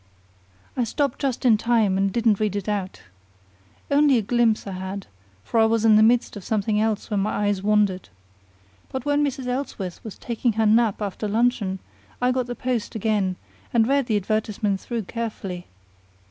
"I 0.75 0.83
stopped 0.83 1.19
just 1.19 1.45
in 1.45 1.59
time 1.59 1.95
and 1.95 2.11
didn't 2.11 2.39
read 2.39 2.55
it 2.55 2.67
out. 2.67 3.03
Only 3.91 4.17
a 4.17 4.23
glimpse 4.23 4.65
I 4.65 4.71
had, 4.71 5.05
for 5.43 5.59
I 5.59 5.65
was 5.65 5.85
in 5.85 5.95
the 5.95 6.01
midst 6.01 6.35
of 6.35 6.43
something 6.43 6.81
else 6.81 7.11
when 7.11 7.19
my 7.19 7.29
eyes 7.31 7.61
wandered. 7.61 8.09
But 8.91 9.05
when 9.05 9.23
Mrs. 9.23 9.45
Ellsworth 9.45 10.03
was 10.03 10.17
taking 10.17 10.53
her 10.53 10.65
nap 10.65 11.03
after 11.03 11.27
luncheon 11.27 11.77
I 12.19 12.31
got 12.31 12.47
the 12.47 12.55
Post 12.55 12.95
again 12.95 13.35
and 13.71 13.85
read 13.87 14.07
the 14.07 14.17
advertisement 14.17 14.79
through 14.79 15.03
carefully. 15.03 15.67